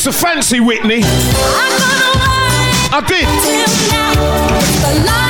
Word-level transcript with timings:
used 0.00 0.18
to 0.18 0.26
fancy 0.26 0.60
Whitney. 0.60 1.02
I 2.92 3.02
did. 3.06 3.26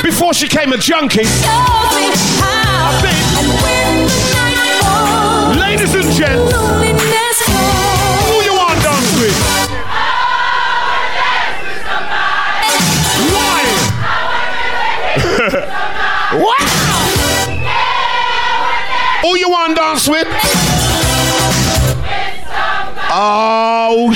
Before 0.03 0.33
she 0.33 0.47
came 0.47 0.71
a 0.71 0.77
junkie. 0.77 1.23
I 1.25 3.01
did. 3.03 3.19
Ladies 5.59 5.93
and 5.93 6.03
gents, 6.15 6.53
who 8.29 8.41
you 8.43 8.53
want 8.53 8.77
to 8.77 8.83
dance 8.85 9.11
with? 9.19 9.37
Why? 13.33 13.63
what? 16.43 16.63
Who 19.21 19.37
you 19.37 19.49
want 19.49 19.75
to 19.75 19.81
dance 19.81 20.07
with? 20.07 20.50
Oh 23.93 24.13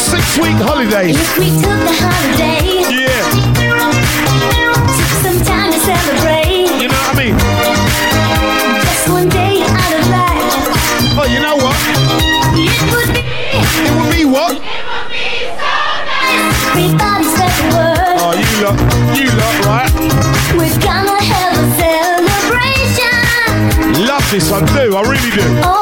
on 0.00 0.06
six-week 0.08 0.56
holidays. 0.64 1.16
If 1.16 1.38
we 1.38 1.48
took 1.60 1.66
a 1.68 1.92
holiday, 2.00 2.88
Yeah, 2.88 3.20
took 4.96 5.12
some 5.24 5.40
time 5.44 5.70
to 5.72 5.78
celebrate, 5.80 6.68
you 6.80 6.88
know 6.88 7.00
what 7.04 7.16
I 7.16 7.20
mean? 7.20 7.34
just 8.88 9.08
one 9.08 9.28
day 9.28 9.60
out 9.60 9.92
of 9.92 10.04
life, 10.08 11.20
Oh, 11.20 11.26
you 11.28 11.40
know 11.40 11.56
what? 11.60 11.76
it 12.56 12.80
would 12.92 13.12
be 13.12 13.20
It 13.20 13.92
would 13.96 14.10
be 14.14 14.24
what? 14.24 14.56
It 14.56 14.62
would 14.88 15.08
be 15.12 15.52
so 15.52 15.68
nice. 16.08 16.72
Everybody 16.72 17.24
spread 17.28 17.52
the 17.60 17.66
word. 17.76 18.16
Oh, 18.24 18.32
you 18.40 18.48
lot, 18.64 18.76
you 19.16 19.28
lot, 19.36 19.56
right? 19.68 19.92
We're 20.56 20.78
gonna 20.80 21.20
have 21.20 21.52
a 21.60 21.66
celebration 21.76 23.28
Love 24.06 24.24
this, 24.30 24.48
I 24.52 24.60
do, 24.64 24.96
I 24.96 25.02
really 25.04 25.30
do. 25.34 25.44
all 25.66 25.79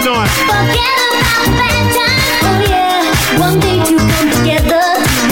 tonight. 0.00 0.28
Forget 0.28 0.98
about 1.10 1.42
the 1.44 1.50
bad 1.58 1.84
time. 1.96 2.42
Oh 2.48 2.60
yeah, 2.68 3.40
one 3.40 3.58
day 3.60 3.78
to 3.82 3.94
come 3.98 4.28
together. 4.38 4.86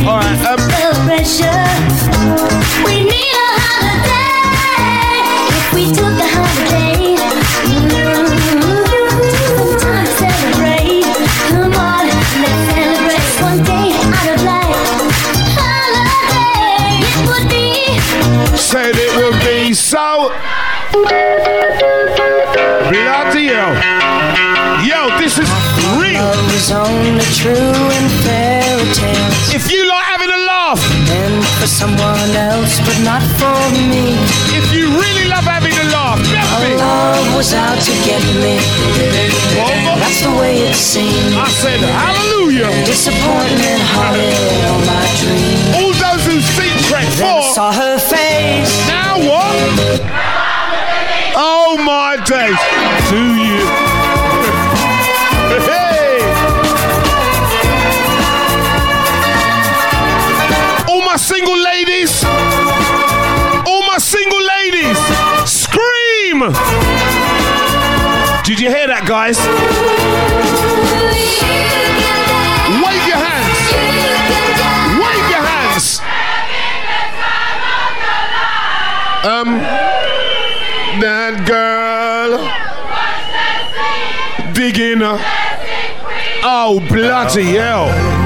All 0.08 0.18
right, 0.18 0.40
um, 0.46 0.58
celebration. 0.70 1.68
We 2.84 2.94
need 3.04 3.34
a 3.34 3.48
holiday. 3.62 4.50
If 5.54 5.66
we 5.74 5.82
took 5.92 6.16
a 6.18 6.28
holiday, 6.34 7.16
time 9.82 10.04
to 10.04 10.12
celebrate. 10.18 11.04
Come 11.50 11.74
on, 11.74 12.04
let's 12.42 12.60
celebrate. 12.70 13.26
One 13.42 13.60
day 13.62 13.88
out 14.18 14.28
of 14.34 14.40
life, 14.42 14.78
holiday. 15.58 17.06
It 17.06 17.22
would 17.28 17.46
be 17.50 17.66
said 18.56 18.94
it 18.96 19.12
would 19.16 19.38
be 19.44 19.74
so. 19.74 20.32
Bloody 22.88 23.46
hell. 23.48 24.55
Yo, 24.84 25.08
this 25.18 25.38
is 25.38 25.48
real. 25.96 26.20
Love 26.20 26.52
is 26.54 26.70
only 26.70 27.24
true 27.32 27.74
in 27.96 28.04
fairy 28.22 28.84
tales 28.92 29.54
If 29.54 29.70
you 29.72 29.88
like 29.88 30.04
having 30.04 30.28
a 30.30 30.40
laugh, 30.44 30.80
and 31.10 31.44
for 31.58 31.66
someone 31.66 32.30
else, 32.36 32.78
but 32.84 32.96
not 33.02 33.22
for 33.40 33.56
me. 33.88 34.12
if 34.52 34.66
you 34.74 34.92
really 34.92 35.26
love 35.28 35.44
having 35.44 35.72
a 35.72 35.86
laugh, 35.90 36.20
definitely. 36.28 36.76
Love 36.76 37.34
was 37.36 37.54
out 37.54 37.78
to 37.80 37.92
get 38.04 38.20
me. 38.44 38.60
That's 39.96 40.20
the 40.22 40.34
way 40.36 40.58
it 40.68 40.74
seemed. 40.76 41.34
I 41.34 41.48
said 41.48 41.80
hallelujah. 41.80 42.68
Disappointment 42.84 43.80
haunted 43.96 44.60
all 44.68 44.82
my 44.84 45.04
dreams. 45.18 45.72
All 45.76 45.92
those 46.04 46.22
who've 46.28 46.44
seen 46.44 46.76
Trek 46.86 47.06
Then 47.16 47.42
4, 47.42 47.54
saw 47.54 47.72
her 47.72 47.98
face. 47.98 48.70
now 48.86 49.16
what? 49.24 49.56
Oh 51.38 51.76
my 51.84 52.16
days. 52.24 52.60
My 61.16 61.22
single 61.22 61.58
ladies. 61.58 62.24
All 62.24 63.82
my 63.86 63.96
single 63.96 64.42
ladies. 64.54 64.98
Scream. 65.48 66.40
Did 68.44 68.60
you 68.60 68.68
hear 68.68 68.86
that, 68.86 69.04
guys? 69.08 69.38
Wave 72.84 73.06
your 73.08 73.16
hands. 73.16 73.58
Wave 75.00 75.26
your 75.32 75.40
hands. 75.40 76.00
Um, 79.24 79.48
that 81.00 81.46
girl 81.48 82.36
digging. 84.52 85.00
Oh, 86.44 86.86
bloody 86.90 87.54
hell. 87.56 88.25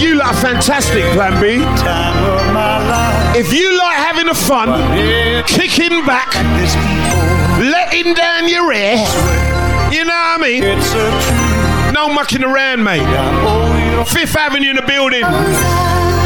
You 0.00 0.14
like 0.14 0.34
fantastic, 0.36 1.04
Plan 1.12 1.38
B. 1.40 1.60
If 3.38 3.52
you 3.52 3.76
like 3.78 3.96
having 3.96 4.28
a 4.28 4.34
fun, 4.34 4.68
kicking 5.46 6.04
back, 6.06 6.34
letting 7.60 8.14
down 8.14 8.48
your 8.48 8.72
hair, 8.72 8.96
you 9.92 10.04
know 10.04 10.14
what 10.14 10.40
I 10.40 10.42
mean? 10.42 11.92
No 11.92 12.08
mucking 12.08 12.42
around, 12.42 12.82
mate. 12.82 13.04
Fifth 14.08 14.36
Avenue 14.36 14.70
in 14.70 14.76
the 14.76 14.82
building. 14.82 15.22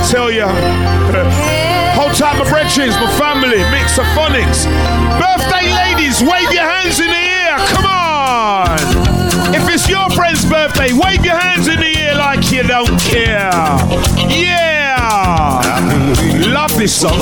Tell 0.09 0.31
ya. 0.31 0.49
Hold 1.95 2.15
tight, 2.15 2.39
my 2.39 2.49
brethren, 2.49 2.91
my 2.91 3.11
family, 3.19 3.59
mix 3.71 3.99
of 3.99 4.05
phonics. 4.15 4.67
Birthday 5.19 5.73
ladies, 5.75 6.23
wave 6.23 6.53
your 6.53 6.63
hands 6.63 7.01
in 7.01 7.09
the 7.09 7.13
air. 7.13 7.59
Come 7.69 7.87
on. 7.87 9.14
If 9.53 9.69
it's 9.69 9.89
your 9.89 10.09
friend's 10.11 10.45
birthday, 10.45 10.93
wave 10.93 11.25
your 11.25 11.37
hands 11.37 11.69
in 11.69 11.81
the 11.81 11.97
air 11.99 12.15
like 12.17 12.51
you 12.51 12.63
don't 12.63 12.99
care. 13.01 13.51
Yeah. 14.31 14.65
Love 16.49 16.77
this 16.79 16.95
song. 16.95 17.21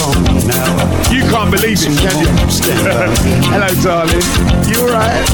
You 1.11 1.23
can't 1.29 1.51
believe 1.51 1.79
it, 1.81 1.99
can 1.99 2.17
you? 2.21 2.29
Hello, 3.51 3.69
darling. 3.83 4.23
You 4.69 4.87
alright? 4.87 5.27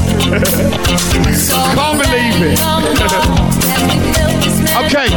can't 1.75 1.99
believe 1.99 2.40
it. 2.46 2.58
okay. 4.87 5.08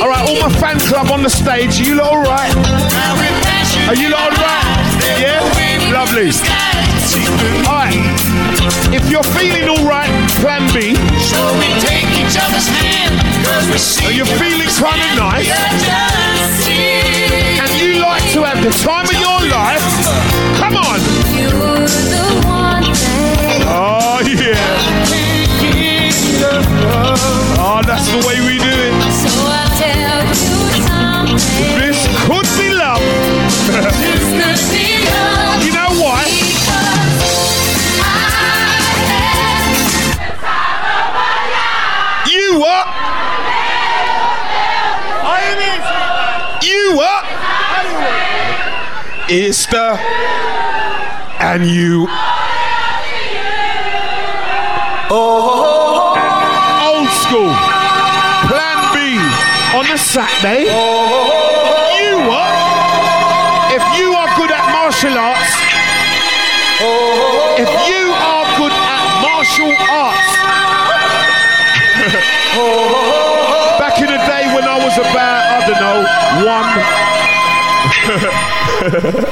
All 0.00 0.08
right, 0.08 0.28
all 0.28 0.40
my 0.40 0.52
fan 0.60 0.78
club 0.80 1.10
on 1.10 1.22
the 1.22 1.30
stage. 1.30 1.78
You 1.78 1.96
lot 1.96 2.12
all 2.12 2.22
right? 2.22 2.52
Are 3.88 3.94
you 3.94 4.10
lot 4.10 4.32
all 4.32 4.36
right? 4.38 4.84
Yeah, 5.20 5.92
lovely. 5.92 6.93
All 7.66 7.78
right. 7.78 7.94
If 8.92 9.10
you're 9.10 9.22
feeling 9.38 9.68
all 9.68 9.84
right, 9.86 10.10
Plan 10.42 10.66
B. 10.74 10.94
Are 14.04 14.12
you 14.12 14.24
feeling 14.38 14.68
kind 14.74 15.00
of 15.00 15.16
nice? 15.18 15.48
And 17.60 17.70
you 17.80 18.00
like 18.02 18.22
to 18.32 18.42
have 18.42 18.62
the 18.62 18.70
time 18.82 19.06
of 19.06 19.13
Easter. 49.34 49.98
And 51.42 51.66
you. 51.66 52.06
Oh, 55.10 56.14
Old 56.86 57.10
school. 57.18 57.50
Plan 58.46 58.78
B 58.94 59.18
on 59.74 59.90
a 59.90 59.98
Saturday. 59.98 60.70
You 60.70 62.14
what? 62.30 62.54
If 63.74 63.82
you 63.98 64.14
are 64.14 64.30
good 64.38 64.54
at 64.54 64.70
martial 64.70 65.18
arts, 65.18 65.50
if 67.58 67.70
you 67.90 68.14
are 68.14 68.46
good 68.54 68.70
at 68.70 69.02
martial 69.18 69.74
arts, 69.90 70.30
back 73.82 73.98
in 73.98 74.06
the 74.06 74.18
day 74.30 74.46
when 74.54 74.62
I 74.62 74.78
was 74.78 74.96
about, 74.96 75.42
I 75.50 75.66
don't 75.66 75.80
know, 75.82 76.06
one. 76.46 77.13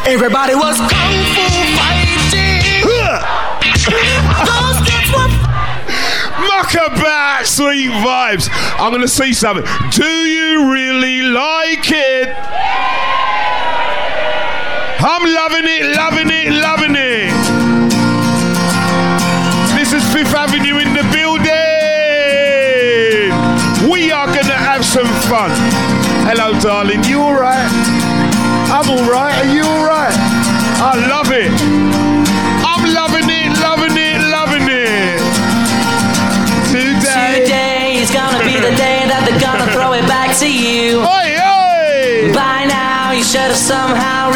Everybody 0.06 0.54
was 0.54 0.78
kung 0.80 1.16
fu 1.34 1.44
fighting. 1.76 2.82
Those 4.46 4.78
kids 4.88 5.10
were 5.12 5.42
sweet 7.44 7.90
vibes. 7.90 8.48
I'm 8.78 8.92
gonna 8.92 9.08
say 9.08 9.32
something. 9.32 9.64
Do 9.90 10.04
you 10.04 10.72
really 10.72 11.22
like 11.22 11.90
it? 11.90 12.34
I'm 15.04 15.24
loving 15.24 15.66
it, 15.66 15.96
loving 15.96 16.30
it, 16.30 16.52
loving 16.52 16.94
it. 16.96 17.32
This 19.76 19.92
is 19.92 20.04
Fifth 20.12 20.34
Avenue 20.34 20.78
in 20.78 20.94
the 20.94 21.02
building. 21.12 21.50
We 23.90 24.12
are 24.12 24.26
gonna 24.26 24.56
have 24.56 24.84
some 24.84 25.08
fun. 25.28 25.50
Hello, 26.24 26.58
darling. 26.60 27.02
You 27.04 27.20
alright? 27.20 27.61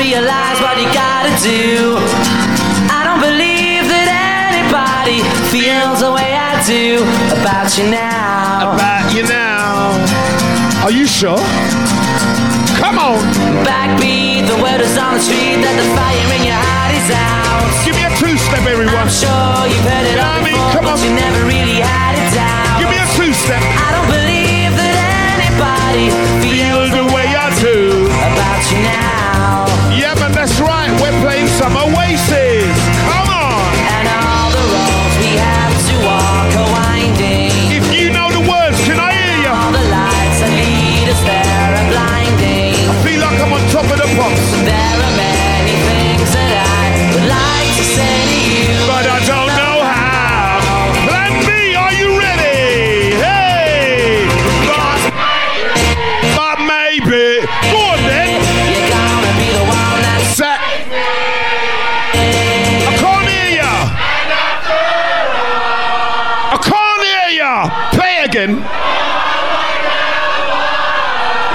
Realized 0.06 0.62
what 0.62 0.78
you 0.78 0.86
gotta 0.94 1.34
do. 1.42 1.98
I 2.94 3.02
don't 3.02 3.18
believe 3.18 3.90
that 3.90 4.06
anybody 4.54 5.18
feels 5.50 5.98
the 5.98 6.12
way 6.14 6.30
I 6.30 6.54
do 6.62 7.02
about 7.34 7.74
you 7.74 7.90
now. 7.90 8.78
About 8.78 9.10
you 9.10 9.26
now. 9.26 9.98
Are 10.86 10.94
you 10.94 11.06
sure? 11.10 11.42
Come 12.78 13.02
on. 13.02 13.18
Backbeat, 13.66 14.46
the 14.46 14.58
word 14.62 14.78
is 14.78 14.94
on 14.94 15.18
the 15.18 15.22
street 15.26 15.58
that 15.66 15.74
the 15.74 15.88
fire 15.98 16.30
in 16.38 16.42
your 16.46 16.60
heart 16.70 16.94
is 16.94 17.10
out. 17.10 17.66
Give 17.82 17.98
me 17.98 18.06
a 18.06 18.12
two-step, 18.14 18.62
everyone. 18.62 18.94
I'm 18.94 19.10
sure 19.10 19.66
you've 19.66 19.86
heard 19.90 20.06
it 20.06 20.22
all 20.22 20.55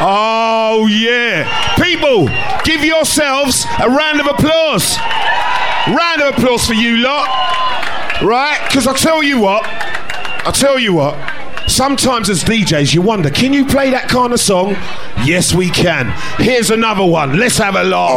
Oh 0.03 0.87
yeah. 0.89 1.75
People, 1.75 2.27
give 2.63 2.83
yourselves 2.83 3.65
a 3.79 3.89
round 3.89 4.19
of 4.19 4.27
applause. 4.27 4.97
Round 5.87 6.21
of 6.21 6.37
applause 6.37 6.65
for 6.65 6.73
you 6.73 6.97
lot. 6.97 7.27
Right? 8.21 8.59
Because 8.67 8.87
I 8.87 8.93
tell 8.95 9.23
you 9.23 9.39
what, 9.39 9.63
I 9.65 10.51
tell 10.53 10.77
you 10.77 10.93
what, 10.93 11.15
sometimes 11.67 12.29
as 12.29 12.43
DJs 12.43 12.93
you 12.93 13.01
wonder, 13.01 13.29
can 13.29 13.53
you 13.53 13.65
play 13.65 13.89
that 13.91 14.09
kind 14.09 14.33
of 14.33 14.39
song? 14.39 14.75
Yes, 15.25 15.53
we 15.53 15.69
can. 15.69 16.11
Here's 16.37 16.69
another 16.69 17.05
one. 17.05 17.37
Let's 17.37 17.57
have 17.57 17.75
a 17.75 17.83
laugh. 17.83 18.11